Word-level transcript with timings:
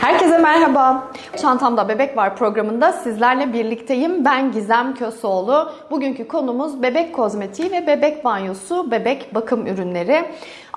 Herkese 0.00 0.38
merhaba. 0.38 1.10
Çantamda 1.42 1.88
Bebek 1.88 2.16
Var 2.16 2.36
programında 2.36 2.92
sizlerle 2.92 3.52
birlikteyim. 3.52 4.24
Ben 4.24 4.52
Gizem 4.52 4.94
Köseoğlu. 4.94 5.72
Bugünkü 5.90 6.28
konumuz 6.28 6.82
bebek 6.82 7.14
kozmetiği 7.14 7.72
ve 7.72 7.86
bebek 7.86 8.24
banyosu, 8.24 8.90
bebek 8.90 9.34
bakım 9.34 9.66
ürünleri. 9.66 10.24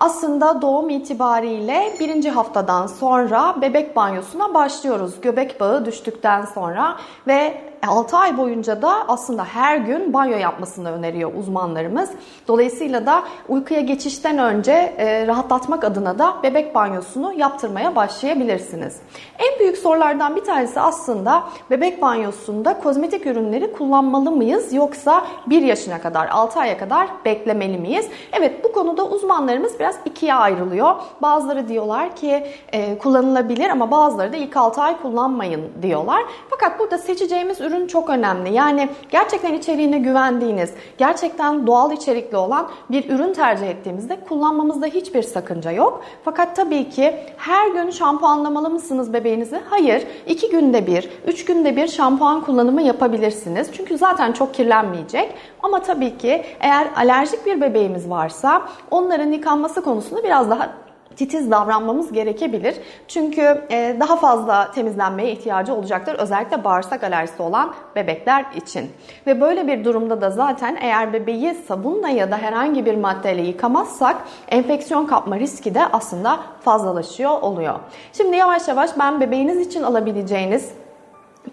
Aslında 0.03 0.61
doğum 0.61 0.89
itibariyle 0.89 1.93
birinci 1.99 2.29
haftadan 2.29 2.87
sonra 2.87 3.55
bebek 3.61 3.95
banyosuna 3.95 4.53
başlıyoruz. 4.53 5.21
Göbek 5.21 5.59
bağı 5.59 5.85
düştükten 5.85 6.45
sonra 6.45 6.97
ve 7.27 7.61
6 7.87 8.17
ay 8.17 8.37
boyunca 8.37 8.81
da 8.81 9.07
aslında 9.07 9.45
her 9.45 9.77
gün 9.77 10.13
banyo 10.13 10.37
yapmasını 10.37 10.91
öneriyor 10.91 11.31
uzmanlarımız. 11.39 12.09
Dolayısıyla 12.47 13.05
da 13.05 13.23
uykuya 13.49 13.79
geçişten 13.79 14.37
önce 14.37 14.71
e, 14.71 15.27
rahatlatmak 15.27 15.83
adına 15.83 16.19
da 16.19 16.33
bebek 16.43 16.75
banyosunu 16.75 17.33
yaptırmaya 17.33 17.95
başlayabilirsiniz. 17.95 18.97
En 19.39 19.59
büyük 19.59 19.77
sorulardan 19.77 20.35
bir 20.35 20.43
tanesi 20.43 20.79
aslında 20.79 21.43
bebek 21.69 22.01
banyosunda 22.01 22.79
kozmetik 22.79 23.27
ürünleri 23.27 23.73
kullanmalı 23.73 24.31
mıyız 24.31 24.73
yoksa 24.73 25.25
1 25.47 25.61
yaşına 25.61 26.01
kadar 26.01 26.27
6 26.27 26.59
aya 26.59 26.77
kadar 26.77 27.07
beklemeli 27.25 27.77
miyiz? 27.77 28.07
Evet 28.33 28.63
bu 28.63 28.71
konuda 28.71 29.05
uzmanlarımız 29.05 29.79
biraz 29.79 29.92
ikiye 30.05 30.33
ayrılıyor. 30.33 30.95
Bazıları 31.21 31.67
diyorlar 31.67 32.15
ki 32.15 32.43
e, 32.71 32.97
kullanılabilir 32.97 33.69
ama 33.69 33.91
bazıları 33.91 34.33
da 34.33 34.37
ilk 34.37 34.57
6 34.57 34.81
ay 34.81 35.01
kullanmayın 35.01 35.61
diyorlar. 35.81 36.23
Fakat 36.49 36.79
burada 36.79 36.97
seçeceğimiz 36.97 37.61
ürün 37.61 37.87
çok 37.87 38.09
önemli. 38.09 38.53
Yani 38.53 38.89
gerçekten 39.09 39.53
içeriğine 39.53 39.97
güvendiğiniz, 39.97 40.73
gerçekten 40.97 41.67
doğal 41.67 41.91
içerikli 41.91 42.37
olan 42.37 42.69
bir 42.91 43.09
ürün 43.09 43.33
tercih 43.33 43.67
ettiğimizde 43.67 44.19
kullanmamızda 44.29 44.85
hiçbir 44.85 45.23
sakınca 45.23 45.71
yok. 45.71 46.03
Fakat 46.25 46.55
tabii 46.55 46.89
ki 46.89 47.15
her 47.37 47.67
gün 47.67 47.89
şampuanlamalı 47.89 48.69
mısınız 48.69 49.13
bebeğinizi? 49.13 49.61
Hayır. 49.69 50.07
2 50.27 50.49
günde 50.49 50.87
bir, 50.87 51.09
3 51.27 51.45
günde 51.45 51.75
bir 51.75 51.87
şampuan 51.87 52.41
kullanımı 52.41 52.81
yapabilirsiniz. 52.81 53.69
Çünkü 53.73 53.97
zaten 53.97 54.31
çok 54.31 54.53
kirlenmeyecek. 54.53 55.35
Ama 55.63 55.79
tabii 55.79 56.17
ki 56.17 56.43
eğer 56.59 56.87
alerjik 56.95 57.45
bir 57.45 57.61
bebeğimiz 57.61 58.09
varsa 58.09 58.61
onların 58.91 59.31
yıkanması 59.31 59.72
konusunda 59.81 60.23
biraz 60.23 60.49
daha 60.49 60.69
titiz 61.15 61.51
davranmamız 61.51 62.11
gerekebilir. 62.11 62.75
Çünkü 63.07 63.61
e, 63.71 63.97
daha 63.99 64.15
fazla 64.15 64.71
temizlenmeye 64.71 65.31
ihtiyacı 65.31 65.73
olacaktır. 65.73 66.15
Özellikle 66.15 66.63
bağırsak 66.63 67.03
alerjisi 67.03 67.41
olan 67.41 67.73
bebekler 67.95 68.45
için. 68.55 68.91
Ve 69.27 69.41
böyle 69.41 69.67
bir 69.67 69.85
durumda 69.85 70.21
da 70.21 70.29
zaten 70.29 70.77
eğer 70.81 71.13
bebeği 71.13 71.55
sabunla 71.67 72.09
ya 72.09 72.31
da 72.31 72.37
herhangi 72.37 72.85
bir 72.85 72.95
maddeyle 72.95 73.41
yıkamazsak 73.41 74.15
enfeksiyon 74.47 75.05
kapma 75.05 75.39
riski 75.39 75.75
de 75.75 75.81
aslında 75.93 76.39
fazlalaşıyor 76.61 77.41
oluyor. 77.41 77.75
Şimdi 78.13 78.37
yavaş 78.37 78.67
yavaş 78.67 78.99
ben 78.99 79.21
bebeğiniz 79.21 79.67
için 79.67 79.83
alabileceğiniz 79.83 80.71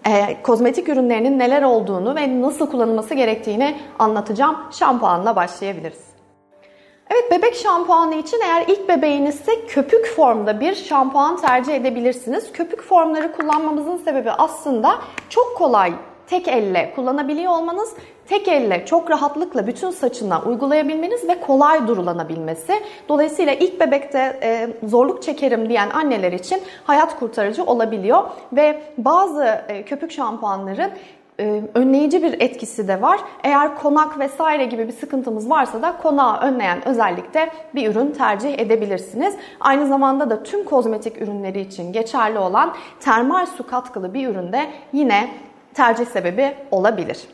e, 0.07 0.41
kozmetik 0.43 0.89
ürünlerinin 0.89 1.39
neler 1.39 1.61
olduğunu 1.61 2.15
ve 2.15 2.41
nasıl 2.41 2.69
kullanılması 2.69 3.13
gerektiğini 3.13 3.75
anlatacağım. 3.99 4.57
Şampuanla 4.71 5.35
başlayabiliriz. 5.35 6.10
Evet 7.13 7.31
bebek 7.31 7.55
şampuanı 7.55 8.15
için 8.15 8.39
eğer 8.45 8.63
ilk 8.67 8.89
bebeğinizse 8.89 9.65
köpük 9.67 10.05
formda 10.05 10.59
bir 10.59 10.75
şampuan 10.75 11.37
tercih 11.37 11.75
edebilirsiniz. 11.75 12.51
Köpük 12.51 12.81
formları 12.81 13.31
kullanmamızın 13.31 13.97
sebebi 13.97 14.31
aslında 14.31 14.95
çok 15.29 15.57
kolay 15.57 15.93
tek 16.27 16.47
elle 16.47 16.91
kullanabiliyor 16.95 17.51
olmanız, 17.51 17.93
tek 18.27 18.47
elle 18.47 18.85
çok 18.85 19.11
rahatlıkla 19.11 19.67
bütün 19.67 19.89
saçına 19.89 20.41
uygulayabilmeniz 20.41 21.27
ve 21.27 21.41
kolay 21.41 21.87
durulanabilmesi. 21.87 22.73
Dolayısıyla 23.09 23.53
ilk 23.53 23.79
bebekte 23.79 24.39
e, 24.43 24.67
zorluk 24.87 25.23
çekerim 25.23 25.69
diyen 25.69 25.89
anneler 25.89 26.31
için 26.31 26.61
hayat 26.83 27.19
kurtarıcı 27.19 27.63
olabiliyor 27.63 28.23
ve 28.53 28.81
bazı 28.97 29.43
e, 29.67 29.83
köpük 29.85 30.11
şampuanların 30.11 30.91
önleyici 31.73 32.23
bir 32.23 32.41
etkisi 32.41 32.87
de 32.87 33.01
var. 33.01 33.19
Eğer 33.43 33.77
konak 33.77 34.19
vesaire 34.19 34.65
gibi 34.65 34.87
bir 34.87 34.93
sıkıntımız 34.93 35.49
varsa 35.49 35.81
da 35.81 35.97
konağı 35.97 36.39
önleyen 36.39 36.87
özellikle 36.87 37.49
bir 37.75 37.91
ürün 37.91 38.11
tercih 38.11 38.59
edebilirsiniz. 38.59 39.35
Aynı 39.59 39.87
zamanda 39.87 40.29
da 40.29 40.43
tüm 40.43 40.63
kozmetik 40.63 41.21
ürünleri 41.21 41.61
için 41.61 41.93
geçerli 41.93 42.39
olan 42.39 42.73
termal 42.99 43.45
su 43.45 43.67
katkılı 43.67 44.13
bir 44.13 44.27
üründe 44.27 44.69
yine 44.93 45.29
tercih 45.73 46.05
sebebi 46.05 46.55
olabilir. 46.71 47.27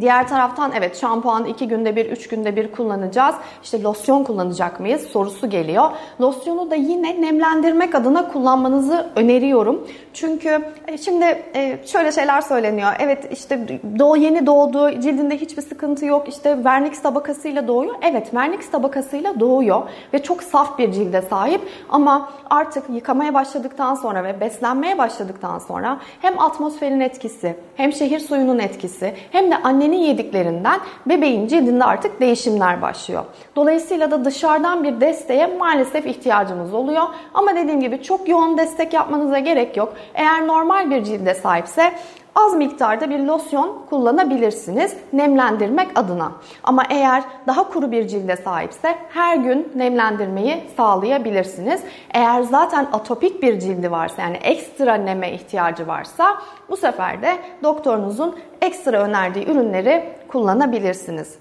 Diğer 0.00 0.28
taraftan 0.28 0.72
evet 0.78 1.00
şampuan 1.00 1.44
2 1.44 1.68
günde 1.68 1.96
bir, 1.96 2.06
3 2.06 2.28
günde 2.28 2.56
bir 2.56 2.72
kullanacağız. 2.72 3.34
İşte 3.62 3.82
losyon 3.82 4.24
kullanacak 4.24 4.80
mıyız 4.80 5.02
sorusu 5.02 5.50
geliyor. 5.50 5.90
Losyonu 6.20 6.70
da 6.70 6.74
yine 6.74 7.22
nemlendirmek 7.22 7.94
adına 7.94 8.28
kullanmanızı 8.28 9.06
öneriyorum. 9.16 9.88
Çünkü 10.14 10.64
e, 10.88 10.98
şimdi 10.98 11.24
e, 11.54 11.78
şöyle 11.86 12.12
şeyler 12.12 12.40
söyleniyor. 12.40 12.92
Evet 12.98 13.28
işte 13.32 13.80
doğ 13.98 14.16
yeni 14.16 14.46
doğdu, 14.46 15.00
cildinde 15.00 15.36
hiçbir 15.36 15.62
sıkıntı 15.62 16.06
yok. 16.06 16.28
İşte 16.28 16.64
vernix 16.64 17.02
tabakasıyla 17.02 17.68
doğuyor. 17.68 17.94
Evet 18.02 18.34
vernix 18.34 18.70
tabakasıyla 18.70 19.40
doğuyor 19.40 19.82
ve 20.12 20.22
çok 20.22 20.42
saf 20.42 20.78
bir 20.78 20.92
cilde 20.92 21.22
sahip. 21.22 21.60
Ama 21.88 22.30
artık 22.50 22.90
yıkamaya 22.90 23.34
başladıktan 23.34 23.94
sonra 23.94 24.24
ve 24.24 24.40
beslenmeye 24.40 24.98
başladıktan 24.98 25.58
sonra 25.58 25.98
hem 26.22 26.40
atmosferin 26.40 27.00
etkisi, 27.00 27.56
hem 27.76 27.92
şehir 27.92 28.18
suyunun 28.18 28.58
etkisi, 28.58 29.14
hem 29.30 29.50
de 29.50 29.56
anne 29.56 29.83
annenin 29.84 30.02
yediklerinden 30.02 30.80
bebeğin 31.06 31.46
cildinde 31.46 31.84
artık 31.84 32.20
değişimler 32.20 32.82
başlıyor. 32.82 33.24
Dolayısıyla 33.56 34.10
da 34.10 34.24
dışarıdan 34.24 34.84
bir 34.84 35.00
desteğe 35.00 35.46
maalesef 35.46 36.06
ihtiyacımız 36.06 36.74
oluyor. 36.74 37.02
Ama 37.34 37.56
dediğim 37.56 37.80
gibi 37.80 38.02
çok 38.02 38.28
yoğun 38.28 38.58
destek 38.58 38.92
yapmanıza 38.92 39.38
gerek 39.38 39.76
yok. 39.76 39.94
Eğer 40.14 40.46
normal 40.46 40.90
bir 40.90 41.04
cilde 41.04 41.34
sahipse 41.34 41.92
az 42.34 42.54
miktarda 42.54 43.10
bir 43.10 43.18
losyon 43.18 43.82
kullanabilirsiniz 43.90 44.96
nemlendirmek 45.12 45.98
adına. 45.98 46.32
Ama 46.62 46.82
eğer 46.90 47.22
daha 47.46 47.68
kuru 47.68 47.92
bir 47.92 48.08
cilde 48.08 48.36
sahipse 48.36 48.94
her 49.08 49.36
gün 49.36 49.72
nemlendirmeyi 49.74 50.64
sağlayabilirsiniz. 50.76 51.82
Eğer 52.14 52.42
zaten 52.42 52.86
atopik 52.92 53.42
bir 53.42 53.58
cildi 53.58 53.90
varsa 53.90 54.22
yani 54.22 54.36
ekstra 54.36 54.94
neme 54.94 55.32
ihtiyacı 55.32 55.86
varsa 55.86 56.38
bu 56.70 56.76
sefer 56.76 57.22
de 57.22 57.36
doktorunuzun 57.62 58.38
ekstra 58.60 59.02
önerdiği 59.02 59.46
ürünleri 59.46 60.12
kullanabilirsiniz. 60.28 61.38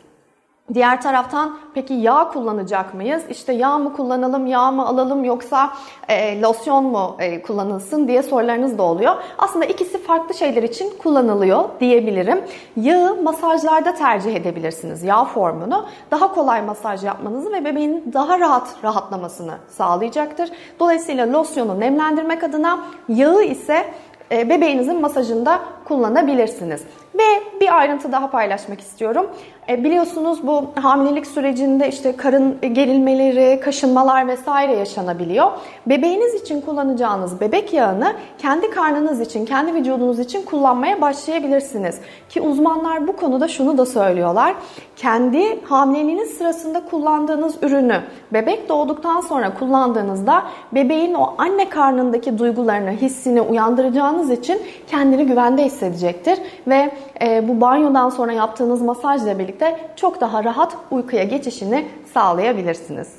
Diğer 0.73 1.01
taraftan 1.01 1.57
peki 1.73 1.93
yağ 1.93 2.29
kullanacak 2.33 2.93
mıyız? 2.93 3.23
İşte 3.29 3.53
yağ 3.53 3.77
mı 3.77 3.93
kullanalım, 3.93 4.47
yağ 4.47 4.71
mı 4.71 4.87
alalım 4.87 5.23
yoksa 5.23 5.73
e, 6.07 6.41
losyon 6.41 6.83
mu 6.83 7.15
e, 7.19 7.41
kullanılsın 7.41 8.07
diye 8.07 8.23
sorularınız 8.23 8.77
da 8.77 8.83
oluyor. 8.83 9.15
Aslında 9.37 9.65
ikisi 9.65 10.03
farklı 10.03 10.35
şeyler 10.35 10.63
için 10.63 10.93
kullanılıyor 11.03 11.63
diyebilirim. 11.79 12.43
Yağı 12.75 13.21
masajlarda 13.21 13.93
tercih 13.93 14.35
edebilirsiniz. 14.35 15.03
Yağ 15.03 15.25
formunu 15.25 15.85
daha 16.11 16.33
kolay 16.33 16.61
masaj 16.61 17.03
yapmanızı 17.03 17.51
ve 17.51 17.65
bebeğin 17.65 18.11
daha 18.13 18.39
rahat 18.39 18.67
rahatlamasını 18.83 19.53
sağlayacaktır. 19.69 20.49
Dolayısıyla 20.79 21.31
losyonu 21.33 21.79
nemlendirmek 21.79 22.43
adına 22.43 22.79
yağı 23.09 23.43
ise 23.43 23.93
e, 24.31 24.49
bebeğinizin 24.49 25.01
masajında 25.01 25.59
kullanabilirsiniz. 25.85 26.83
Ve 27.15 27.59
bir 27.61 27.77
ayrıntı 27.77 28.11
daha 28.11 28.29
paylaşmak 28.31 28.81
istiyorum. 28.81 29.29
E, 29.69 29.83
biliyorsunuz 29.83 30.47
bu 30.47 30.65
hamilelik 30.81 31.27
sürecinde 31.27 31.89
işte 31.89 32.15
karın 32.15 32.61
gerilmeleri, 32.73 33.59
kaşınmalar 33.59 34.27
vesaire 34.27 34.75
yaşanabiliyor. 34.75 35.51
Bebeğiniz 35.85 36.33
için 36.33 36.61
kullanacağınız 36.61 37.41
bebek 37.41 37.73
yağını 37.73 38.13
kendi 38.37 38.69
karnınız 38.69 39.21
için, 39.21 39.45
kendi 39.45 39.73
vücudunuz 39.73 40.19
için 40.19 40.41
kullanmaya 40.41 41.01
başlayabilirsiniz. 41.01 41.99
Ki 42.29 42.41
uzmanlar 42.41 43.07
bu 43.07 43.15
konuda 43.15 43.47
şunu 43.47 43.77
da 43.77 43.85
söylüyorlar. 43.85 44.55
Kendi 44.95 45.65
hamileliğiniz 45.65 46.29
sırasında 46.29 46.85
kullandığınız 46.85 47.55
ürünü 47.61 48.01
bebek 48.33 48.69
doğduktan 48.69 49.21
sonra 49.21 49.53
kullandığınızda 49.53 50.43
bebeğin 50.71 51.13
o 51.13 51.35
anne 51.37 51.69
karnındaki 51.69 52.37
duygularını, 52.37 52.91
hissini 52.91 53.41
uyandıracağınız 53.41 54.31
için 54.31 54.61
kendini 54.87 55.25
güvende 55.25 55.65
hissedecektir 55.65 56.39
ve 56.67 56.91
e, 57.21 57.47
bu 57.47 57.61
banyodan 57.61 58.09
sonra 58.09 58.31
yaptığınız 58.31 58.81
masajla 58.81 59.39
birlikte 59.39 59.79
çok 59.95 60.21
daha 60.21 60.43
rahat 60.43 60.77
uykuya 60.91 61.23
geçişini 61.23 61.87
sağlayabilirsiniz. 62.13 63.13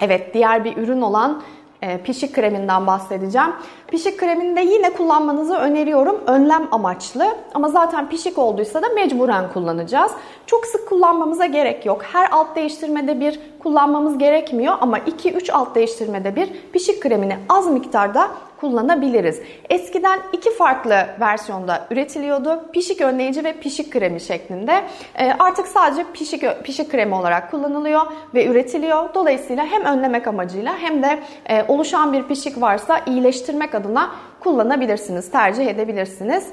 Evet 0.00 0.34
diğer 0.34 0.64
bir 0.64 0.76
ürün 0.76 1.00
olan 1.00 1.42
e, 1.82 1.98
pişik 1.98 2.34
kreminden 2.34 2.86
bahsedeceğim. 2.86 3.52
Pişik 3.88 4.18
kremini 4.18 4.56
de 4.56 4.60
yine 4.60 4.90
kullanmanızı 4.90 5.56
öneriyorum. 5.56 6.20
Önlem 6.26 6.68
amaçlı 6.70 7.36
ama 7.54 7.68
zaten 7.68 8.08
pişik 8.08 8.38
olduysa 8.38 8.82
da 8.82 8.88
mecburen 8.88 9.52
kullanacağız. 9.52 10.12
Çok 10.46 10.66
sık 10.66 10.88
kullanmamıza 10.88 11.46
gerek 11.46 11.86
yok. 11.86 12.02
Her 12.02 12.28
alt 12.30 12.56
değiştirmede 12.56 13.20
bir 13.20 13.40
kullanmamız 13.62 14.18
gerekmiyor 14.18 14.74
ama 14.80 14.98
2-3 14.98 15.52
alt 15.52 15.74
değiştirmede 15.74 16.36
bir 16.36 16.48
pişik 16.72 17.02
kremini 17.02 17.36
az 17.48 17.66
miktarda 17.66 18.28
kullanabiliriz. 18.60 19.42
Eskiden 19.70 20.20
iki 20.32 20.50
farklı 20.50 21.06
versiyonda 21.20 21.86
üretiliyordu. 21.90 22.70
Pişik 22.72 23.00
önleyici 23.00 23.44
ve 23.44 23.52
pişik 23.52 23.92
kremi 23.92 24.20
şeklinde. 24.20 24.84
E, 25.18 25.32
artık 25.38 25.66
sadece 25.68 26.04
pişik, 26.12 26.64
pişik 26.64 26.90
kremi 26.90 27.14
olarak 27.14 27.50
kullanılıyor 27.50 28.00
ve 28.34 28.46
üretiliyor. 28.46 29.14
Dolayısıyla 29.14 29.66
hem 29.66 29.84
önlemek 29.84 30.26
amacıyla 30.26 30.78
hem 30.78 31.02
de 31.02 31.18
e, 31.48 31.64
oluşan 31.68 32.12
bir 32.12 32.22
pişik 32.22 32.60
varsa 32.60 33.00
iyileştirmek 33.06 33.74
adına 33.74 34.10
kullanabilirsiniz, 34.40 35.30
tercih 35.30 35.66
edebilirsiniz. 35.66 36.52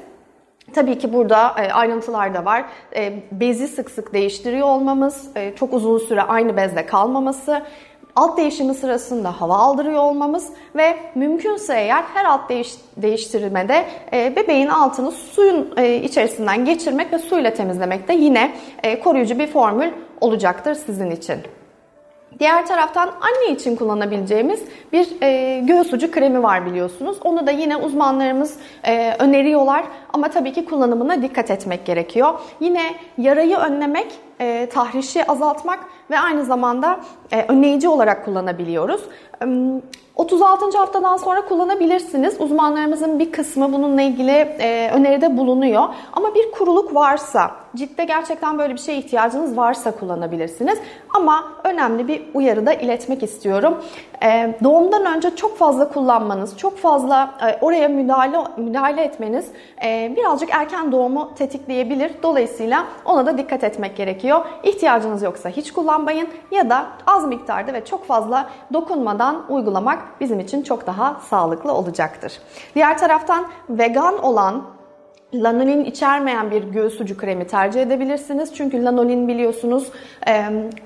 Tabii 0.74 0.98
ki 0.98 1.14
burada 1.14 1.56
e, 1.62 1.74
ayrıntılar 1.74 2.34
da 2.34 2.46
var. 2.46 2.66
E, 2.96 3.14
bezi 3.32 3.68
sık 3.68 3.92
sık 3.92 4.14
değiştiriyor 4.14 4.68
olmamız, 4.68 5.32
e, 5.36 5.56
çok 5.56 5.74
uzun 5.74 5.98
süre 5.98 6.22
aynı 6.22 6.58
bezde 6.58 6.86
kalmaması, 6.86 7.64
alt 8.16 8.38
değişimi 8.38 8.74
sırasında 8.74 9.42
hava 9.42 9.56
aldırıyor 9.56 10.04
olmamız 10.04 10.50
ve 10.76 10.98
mümkünse 11.16 11.74
eğer 11.74 12.04
her 12.14 12.26
alt 12.26 12.50
değiş, 12.50 12.74
değiştirmede 12.98 13.86
bebeğin 14.12 14.68
altını 14.68 15.12
suyun 15.12 15.76
içerisinden 16.04 16.66
geçirmek 16.66 17.14
ve 17.14 17.20
suyla 17.20 17.54
temizlemek 17.54 18.08
de 18.08 18.14
yine 18.14 18.52
koruyucu 19.04 19.40
bir 19.40 19.48
formül 19.48 19.92
olacaktır 20.22 20.76
sizin 20.76 21.12
için. 21.12 21.38
Diğer 22.40 22.68
taraftan 22.68 23.08
anne 23.08 23.56
için 23.56 23.76
kullanabileceğimiz 23.76 24.62
bir 24.94 25.08
e, 25.22 25.60
göğüs 25.60 25.94
ucu 25.94 26.12
kremi 26.12 26.44
var 26.44 26.66
biliyorsunuz. 26.66 27.18
Onu 27.24 27.48
da 27.48 27.52
yine 27.52 27.78
uzmanlarımız 27.78 28.58
e, 28.84 29.16
öneriyorlar 29.20 29.84
ama 30.14 30.28
tabii 30.28 30.54
ki 30.54 30.66
kullanımına 30.66 31.22
dikkat 31.22 31.52
etmek 31.52 31.86
gerekiyor. 31.86 32.34
Yine 32.60 32.82
yarayı 33.18 33.58
önlemek, 33.58 34.08
e, 34.40 34.70
tahrişi 34.70 35.32
azaltmak 35.32 35.80
ve 36.10 36.20
aynı 36.20 36.46
zamanda 36.46 37.00
e, 37.32 37.46
önleyici 37.48 37.90
olarak 37.90 38.26
kullanabiliyoruz. 38.26 39.02
36. 40.16 40.78
haftadan 40.78 41.18
sonra 41.18 41.42
kullanabilirsiniz. 41.42 42.42
Uzmanlarımızın 42.42 43.20
bir 43.20 43.32
kısmı 43.32 43.74
bununla 43.74 44.02
ilgili 44.02 44.32
e, 44.32 44.92
öneride 44.94 45.38
bulunuyor. 45.38 45.84
Ama 46.14 46.36
bir 46.36 46.52
kuruluk 46.52 46.96
varsa, 46.96 47.52
ciltte 47.76 48.06
gerçekten 48.06 48.60
böyle 48.60 48.74
bir 48.74 48.80
şeye 48.80 48.98
ihtiyacınız 48.98 49.58
varsa 49.58 49.92
kullanabilirsiniz. 49.92 50.80
Ama 51.14 51.44
önemli 51.64 52.08
bir 52.08 52.24
uyarı 52.34 52.66
da 52.66 52.74
iletmek 52.74 53.24
istiyorum. 53.24 53.78
E, 54.24 54.56
doğumdan 54.64 55.16
önce 55.16 55.36
çok 55.36 55.58
fazla 55.58 55.90
kullanmanız, 55.90 56.58
çok 56.58 56.78
fazla 56.78 57.34
e, 57.48 57.66
oraya 57.66 57.88
müdahale 57.88 58.38
müdahale 58.58 59.04
etmeniz 59.04 59.46
e, 59.86 60.14
birazcık 60.18 60.50
erken 60.52 60.92
doğumu 60.92 61.32
tetikleyebilir. 61.36 62.12
Dolayısıyla 62.24 62.86
ona 63.06 63.26
da 63.26 63.38
dikkat 63.38 63.64
etmek 63.64 63.98
gerekiyor. 63.98 64.23
İhtiyacınız 64.64 65.24
yoksa 65.24 65.50
hiç 65.50 65.74
kullanmayın 65.74 66.28
ya 66.52 66.70
da 66.70 66.86
az 67.08 67.26
miktarda 67.26 67.74
ve 67.74 67.86
çok 67.86 68.08
fazla 68.08 68.50
dokunmadan 68.74 69.46
uygulamak 69.50 70.00
bizim 70.22 70.40
için 70.40 70.64
çok 70.64 70.88
daha 70.88 71.22
sağlıklı 71.30 71.74
olacaktır. 71.74 72.34
Diğer 72.76 72.98
taraftan 72.98 73.46
vegan 73.70 74.24
olan 74.24 74.64
lanolin 75.34 75.86
içermeyen 75.86 76.52
bir 76.52 76.64
göğüs 76.64 77.02
ucu 77.02 77.18
kremi 77.18 77.48
tercih 77.48 77.82
edebilirsiniz. 77.82 78.54
Çünkü 78.56 78.84
lanolin 78.84 79.28
biliyorsunuz 79.28 79.92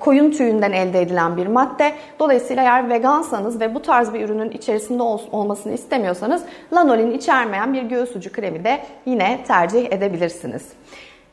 koyun 0.00 0.30
tüyünden 0.30 0.72
elde 0.72 1.00
edilen 1.00 1.36
bir 1.36 1.46
madde. 1.46 1.92
Dolayısıyla 2.18 2.62
eğer 2.62 2.90
vegansanız 2.90 3.60
ve 3.60 3.74
bu 3.74 3.82
tarz 3.82 4.14
bir 4.14 4.24
ürünün 4.24 4.50
içerisinde 4.50 5.02
olmasını 5.32 5.72
istemiyorsanız 5.72 6.42
lanolin 6.72 7.10
içermeyen 7.10 7.74
bir 7.74 7.82
göğüs 7.82 8.16
ucu 8.16 8.32
kremi 8.32 8.64
de 8.64 8.80
yine 9.06 9.44
tercih 9.46 9.92
edebilirsiniz. 9.92 10.72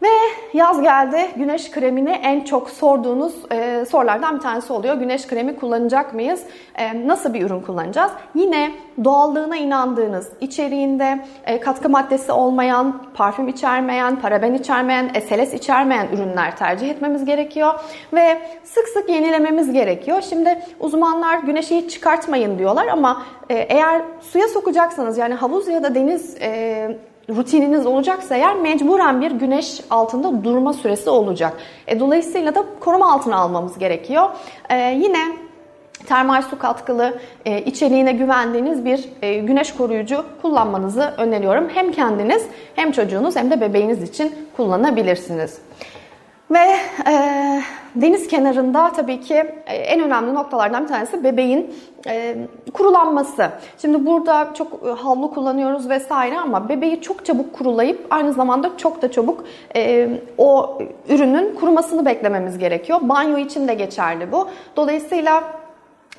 Ve 0.06 0.58
yaz 0.58 0.82
geldi. 0.82 1.18
Güneş 1.36 1.72
kremini 1.72 2.10
en 2.10 2.42
çok 2.42 2.70
sorduğunuz 2.70 3.34
e, 3.52 3.86
sorulardan 3.86 4.36
bir 4.36 4.42
tanesi 4.42 4.74
oluyor. 4.74 4.96
Güneş 4.96 5.28
kremi 5.28 5.56
kullanacak 5.56 6.14
mıyız? 6.14 6.44
E, 6.76 7.08
nasıl 7.08 7.34
bir 7.34 7.46
ürün 7.46 7.62
kullanacağız? 7.62 8.12
Yine 8.36 8.72
doğallığına 9.04 9.58
inandığınız, 9.58 10.30
içeriğinde 10.42 11.26
e, 11.46 11.60
katkı 11.60 11.90
maddesi 11.90 12.32
olmayan, 12.32 13.04
parfüm 13.14 13.48
içermeyen, 13.48 14.16
paraben 14.16 14.54
içermeyen, 14.54 15.10
SLS 15.28 15.54
içermeyen 15.54 16.08
ürünler 16.14 16.58
tercih 16.58 16.90
etmemiz 16.90 17.26
gerekiyor. 17.26 17.74
Ve 18.14 18.42
sık 18.64 18.88
sık 18.88 19.10
yenilememiz 19.10 19.74
gerekiyor. 19.74 20.22
Şimdi 20.30 20.62
uzmanlar 20.80 21.40
güneşi 21.40 21.78
hiç 21.78 21.92
çıkartmayın 21.92 22.60
diyorlar 22.60 22.88
ama 22.88 23.24
e, 23.50 23.54
eğer 23.56 24.02
suya 24.22 24.48
sokacaksanız 24.48 25.18
yani 25.18 25.34
havuz 25.34 25.68
ya 25.68 25.84
da 25.84 25.96
deniz... 25.96 26.38
E, 26.42 26.98
rutininiz 27.30 27.86
olacaksa 27.86 28.36
eğer 28.36 28.56
mecburen 28.56 29.22
bir 29.22 29.32
güneş 29.32 29.82
altında 29.90 30.44
durma 30.44 30.74
süresi 30.74 31.10
olacak. 31.10 31.54
E, 31.88 32.00
dolayısıyla 32.00 32.56
da 32.56 32.66
koruma 32.80 33.14
altına 33.14 33.36
almamız 33.36 33.78
gerekiyor. 33.78 34.30
E, 34.70 34.78
yine 34.78 35.46
termal 36.06 36.42
su 36.42 36.58
katkılı 36.60 37.18
e, 37.46 37.62
içeriğine 37.62 38.12
güvendiğiniz 38.12 38.86
bir 38.86 39.10
e, 39.22 39.36
güneş 39.36 39.74
koruyucu 39.74 40.26
kullanmanızı 40.42 41.14
öneriyorum. 41.18 41.70
Hem 41.74 41.92
kendiniz 41.92 42.46
hem 42.76 42.92
çocuğunuz 42.92 43.36
hem 43.36 43.52
de 43.52 43.62
bebeğiniz 43.62 44.04
için 44.04 44.36
kullanabilirsiniz. 44.58 45.58
Ve 46.52 46.76
e, 47.08 47.14
deniz 47.96 48.28
kenarında 48.28 48.92
tabii 48.92 49.22
ki 49.22 49.34
e, 49.66 49.76
en 49.76 50.02
önemli 50.02 50.34
noktalardan 50.34 50.84
bir 50.84 50.88
tanesi 50.88 51.24
bebeğin 51.24 51.76
e, 52.08 52.36
kurulanması. 52.74 53.50
Şimdi 53.82 54.06
burada 54.06 54.54
çok 54.54 54.68
e, 54.88 54.90
havlu 54.90 55.34
kullanıyoruz 55.34 55.90
vesaire 55.90 56.40
ama 56.40 56.70
bebeği 56.70 57.02
çok 57.02 57.26
çabuk 57.26 57.54
kurulayıp 57.54 58.08
aynı 58.10 58.34
zamanda 58.34 58.78
çok 58.78 59.02
da 59.02 59.12
çabuk 59.12 59.44
e, 59.76 60.10
o 60.38 60.80
ürünün 61.10 61.56
kurumasını 61.56 62.06
beklememiz 62.06 62.58
gerekiyor. 62.58 63.00
Banyo 63.02 63.38
için 63.38 63.68
de 63.68 63.74
geçerli 63.74 64.32
bu. 64.32 64.50
Dolayısıyla 64.76 65.44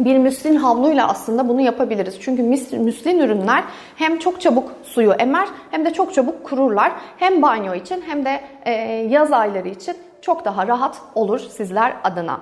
bir 0.01 0.19
müslin 0.19 0.57
havluyla 0.57 1.09
aslında 1.09 1.49
bunu 1.49 1.61
yapabiliriz. 1.61 2.21
Çünkü 2.21 2.43
müslin 2.79 3.19
ürünler 3.19 3.65
hem 3.97 4.19
çok 4.19 4.41
çabuk 4.41 4.73
suyu 4.83 5.13
emer 5.13 5.49
hem 5.71 5.85
de 5.85 5.93
çok 5.93 6.15
çabuk 6.15 6.45
kururlar. 6.45 6.93
Hem 7.17 7.43
banyo 7.43 7.75
için 7.75 8.05
hem 8.07 8.25
de 8.25 8.41
e, 8.65 8.73
yaz 9.11 9.33
ayları 9.33 9.69
için 9.69 9.97
çok 10.27 10.45
daha 10.45 10.67
rahat 10.67 11.01
olur 11.15 11.39
sizler 11.39 11.93
adına. 12.05 12.41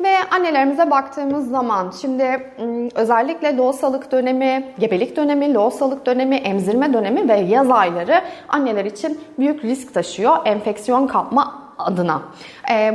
Ve 0.00 0.14
annelerimize 0.30 0.90
baktığımız 0.90 1.50
zaman 1.50 1.92
şimdi 2.00 2.52
özellikle 2.94 3.56
loğusalık 3.56 4.12
dönemi, 4.12 4.74
gebelik 4.78 5.16
dönemi, 5.16 5.54
loğusalık 5.54 6.06
dönemi, 6.06 6.36
emzirme 6.36 6.92
dönemi 6.92 7.28
ve 7.28 7.36
yaz 7.36 7.70
ayları 7.70 8.22
anneler 8.48 8.84
için 8.84 9.20
büyük 9.38 9.64
risk 9.64 9.94
taşıyor 9.94 10.36
enfeksiyon 10.44 11.06
kapma 11.06 11.62
adına. 11.78 12.22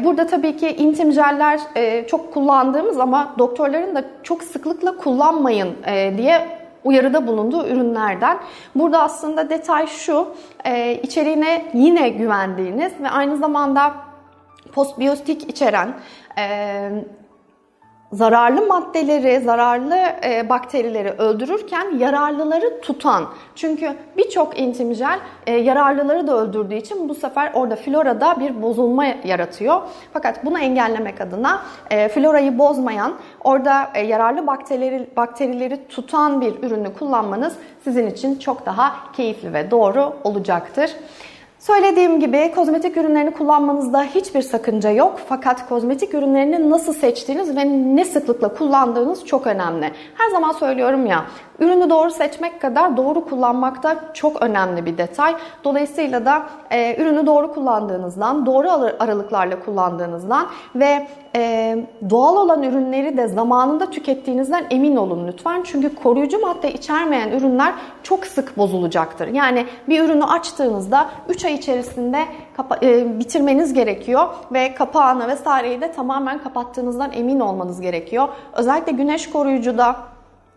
Burada 0.03 0.27
tabii 0.27 0.57
ki 0.57 0.75
intim 0.75 1.11
jeller 1.11 1.59
çok 2.07 2.33
kullandığımız 2.33 2.99
ama 2.99 3.35
doktorların 3.39 3.95
da 3.95 4.03
çok 4.23 4.43
sıklıkla 4.43 4.97
kullanmayın 4.97 5.75
diye 6.17 6.47
uyarıda 6.83 7.27
bulunduğu 7.27 7.67
ürünlerden. 7.67 8.37
Burada 8.75 9.01
aslında 9.01 9.49
detay 9.49 9.87
şu, 9.87 10.27
içeriğine 11.03 11.65
yine 11.73 12.09
güvendiğiniz 12.09 12.93
ve 13.01 13.09
aynı 13.09 13.37
zamanda 13.37 13.91
postbiyotik 14.71 15.49
içeren 15.49 15.93
e, 16.37 16.89
zararlı 18.13 18.67
maddeleri, 18.67 19.41
zararlı 19.43 19.95
e, 20.23 20.49
bakterileri 20.49 21.09
öldürürken 21.09 21.97
yararlıları 21.97 22.81
tutan. 22.81 23.25
Çünkü 23.55 23.93
birçok 24.17 24.59
intim 24.59 24.93
jel 24.93 25.19
e, 25.47 25.53
yararlıları 25.53 26.27
da 26.27 26.37
öldürdüğü 26.37 26.75
için 26.75 27.09
bu 27.09 27.15
sefer 27.15 27.51
orada 27.53 27.75
florada 27.75 28.39
bir 28.39 28.61
bozulma 28.61 29.05
yaratıyor. 29.05 29.81
Fakat 30.13 30.45
bunu 30.45 30.59
engellemek 30.59 31.21
adına 31.21 31.61
e, 31.91 32.07
florayı 32.07 32.59
bozmayan, 32.59 33.13
orada 33.43 33.89
e, 33.93 34.01
yararlı 34.01 34.47
bakterileri, 34.47 35.09
bakterileri 35.17 35.87
tutan 35.87 36.41
bir 36.41 36.63
ürünü 36.63 36.93
kullanmanız 36.93 37.55
sizin 37.83 38.07
için 38.07 38.39
çok 38.39 38.65
daha 38.65 38.93
keyifli 39.13 39.53
ve 39.53 39.71
doğru 39.71 40.13
olacaktır. 40.23 40.91
Söylediğim 41.67 42.19
gibi 42.19 42.51
kozmetik 42.55 42.97
ürünlerini 42.97 43.31
kullanmanızda 43.31 44.03
hiçbir 44.03 44.41
sakınca 44.41 44.89
yok. 44.89 45.19
Fakat 45.29 45.69
kozmetik 45.69 46.13
ürünlerini 46.13 46.69
nasıl 46.69 46.93
seçtiğiniz 46.93 47.55
ve 47.55 47.65
ne 47.95 48.05
sıklıkla 48.05 48.53
kullandığınız 48.53 49.25
çok 49.25 49.47
önemli. 49.47 49.91
Her 50.15 50.29
zaman 50.29 50.51
söylüyorum 50.51 51.05
ya, 51.05 51.25
ürünü 51.59 51.89
doğru 51.89 52.11
seçmek 52.11 52.61
kadar 52.61 52.97
doğru 52.97 53.25
kullanmak 53.25 53.83
da 53.83 53.95
çok 54.13 54.41
önemli 54.41 54.85
bir 54.85 54.97
detay. 54.97 55.35
Dolayısıyla 55.63 56.25
da 56.25 56.43
e, 56.71 57.01
ürünü 57.01 57.25
doğru 57.25 57.53
kullandığınızdan, 57.53 58.45
doğru 58.45 58.69
aralıklarla 58.99 59.59
kullandığınızdan 59.65 60.47
ve 60.75 61.07
e, 61.35 61.77
doğal 62.09 62.35
olan 62.35 62.63
ürünleri 62.63 63.17
de 63.17 63.27
zamanında 63.27 63.89
tükettiğinizden 63.89 64.65
emin 64.69 64.95
olun 64.95 65.27
lütfen. 65.27 65.61
Çünkü 65.63 65.95
koruyucu 65.95 66.41
madde 66.41 66.73
içermeyen 66.73 67.31
ürünler 67.31 67.73
çok 68.03 68.25
sık 68.25 68.57
bozulacaktır. 68.57 69.27
Yani 69.27 69.65
bir 69.89 70.03
ürünü 70.03 70.23
açtığınızda 70.23 71.09
3 71.29 71.45
ay 71.45 71.53
içerisinde 71.53 72.25
e, 72.81 73.19
bitirmeniz 73.19 73.73
gerekiyor 73.73 74.27
ve 74.51 74.73
kapağını 74.73 75.27
vesaireyi 75.27 75.81
de 75.81 75.91
tamamen 75.91 76.43
kapattığınızdan 76.43 77.11
emin 77.13 77.39
olmanız 77.39 77.81
gerekiyor. 77.81 78.27
Özellikle 78.53 78.91
güneş 78.91 79.29
koruyucuda 79.29 80.12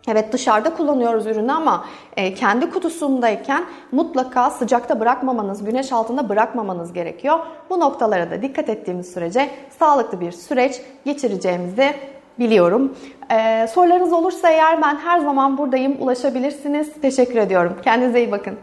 Evet 0.09 0.33
dışarıda 0.33 0.75
kullanıyoruz 0.75 1.27
ürünü 1.27 1.53
ama 1.53 1.85
e, 2.17 2.35
kendi 2.35 2.71
kutusundayken 2.71 3.65
mutlaka 3.93 4.51
sıcakta 4.51 5.01
bırakmamanız, 5.01 5.65
güneş 5.65 5.93
altında 5.93 6.29
bırakmamanız 6.29 6.93
gerekiyor. 6.93 7.39
Bu 7.71 7.81
noktalara 7.81 8.31
da 8.31 8.43
dikkat 8.43 8.69
ettiğimiz 8.69 9.13
sürece 9.13 9.51
sağlıklı 9.79 10.21
bir 10.21 10.33
süreç 10.33 10.81
geçireceğimizi 11.05 11.95
biliyorum. 12.39 12.97
Ee, 13.31 13.67
sorularınız 13.67 14.13
olursa 14.13 14.51
eğer 14.51 14.83
ben 14.83 14.97
her 14.97 15.19
zaman 15.19 15.59
buradayım. 15.59 15.97
Ulaşabilirsiniz. 16.01 16.93
Teşekkür 17.03 17.37
ediyorum. 17.37 17.77
Kendinize 17.85 18.19
iyi 18.19 18.33
bakın. 18.33 18.59